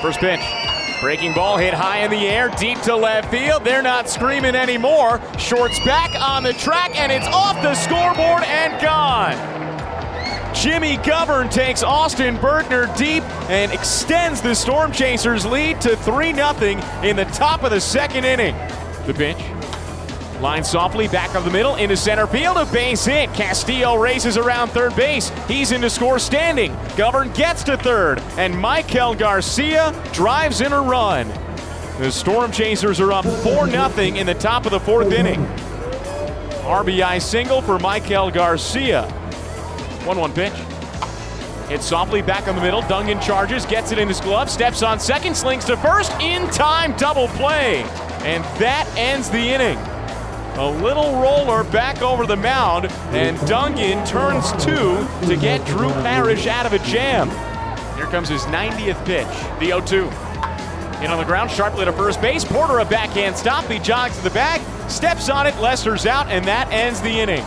[0.00, 0.40] First pitch.
[1.00, 3.64] Breaking ball hit high in the air, deep to left field.
[3.64, 5.20] They're not screaming anymore.
[5.38, 10.54] Shorts back on the track, and it's off the scoreboard and gone.
[10.54, 16.50] Jimmy Govern takes Austin Bergner deep and extends the Storm Chasers lead to 3 0
[17.02, 18.54] in the top of the second inning.
[19.06, 19.65] The pitch.
[20.40, 22.58] Line softly back of the middle into center field.
[22.58, 23.32] A base hit.
[23.32, 25.30] Castillo races around third base.
[25.48, 26.76] He's in to score standing.
[26.94, 31.28] Govern gets to third, and Michael Garcia drives in a run.
[31.98, 35.42] The Storm Chasers are up 4 0 in the top of the fourth inning.
[36.66, 39.08] RBI single for Michael Garcia.
[40.04, 40.52] 1 1 pitch.
[41.70, 42.82] Hit softly back on the middle.
[42.82, 46.12] Dungan charges, gets it in his glove, steps on second, slings to first.
[46.20, 47.82] In time, double play.
[48.20, 49.78] And that ends the inning.
[50.58, 56.46] A little roller back over the mound, and Dungan turns two to get Drew Parrish
[56.46, 57.28] out of a jam.
[57.94, 59.26] Here comes his 90th pitch,
[59.60, 60.04] the 0 2.
[61.04, 62.42] In on the ground, sharply to first base.
[62.42, 63.66] Porter a backhand stop.
[63.66, 65.54] He jogs to the bag, steps on it.
[65.60, 67.44] Lester's out, and that ends the inning.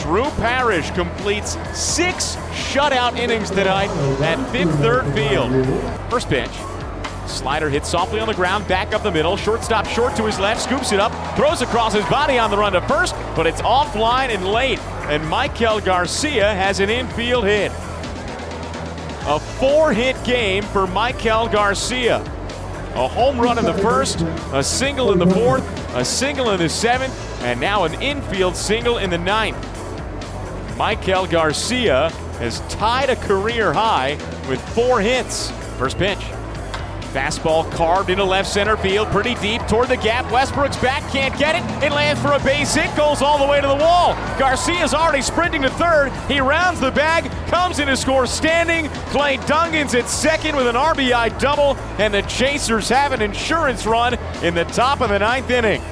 [0.00, 3.90] Drew Parrish completes six shutout innings tonight
[4.22, 5.52] at Fifth Third Field.
[6.10, 6.50] First pitch.
[7.30, 9.36] Slider hits softly on the ground, back up the middle.
[9.36, 12.72] Shortstop short to his left, scoops it up, throws across his body on the run
[12.72, 14.78] to first, but it's offline and late.
[15.08, 17.72] And Michael Garcia has an infield hit.
[19.26, 22.18] A four hit game for Michael Garcia.
[22.94, 24.20] A home run in the first,
[24.52, 25.64] a single in the fourth,
[25.94, 29.56] a single in the seventh, and now an infield single in the ninth.
[30.76, 32.08] Michael Garcia
[32.38, 34.14] has tied a career high
[34.48, 35.50] with four hits.
[35.78, 36.18] First pitch.
[37.12, 40.30] Fastball carved into left center field, pretty deep toward the gap.
[40.30, 41.84] Westbrook's back, can't get it.
[41.84, 44.14] It lands for a base hit, goes all the way to the wall.
[44.38, 46.12] Garcia's already sprinting to third.
[46.28, 48.88] He rounds the bag, comes in to score standing.
[49.10, 54.14] Clay Dungan's at second with an RBI double, and the Chasers have an insurance run
[54.44, 55.82] in the top of the ninth inning.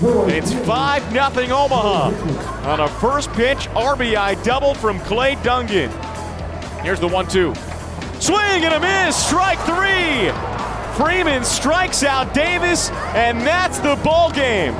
[0.00, 5.90] It's 5 0 Omaha on a first pitch RBI double from Clay Dungan.
[6.80, 7.54] Here's the 1 2.
[8.18, 10.30] Swing and a miss, strike three.
[10.96, 14.74] Freeman strikes out Davis, and that's the ball game.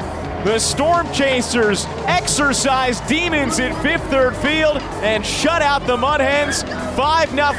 [0.44, 6.64] The Storm Chasers exercise demons at Fifth Third Field and shut out the Mud Hens
[6.64, 7.52] 5 0.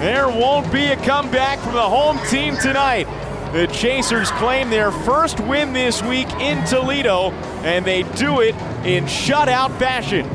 [0.00, 3.06] There won't be a comeback from the home team tonight.
[3.52, 7.30] The Chasers claim their first win this week in Toledo,
[7.62, 10.26] and they do it in shutout fashion.